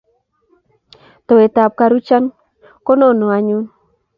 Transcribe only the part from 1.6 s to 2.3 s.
ab karuchan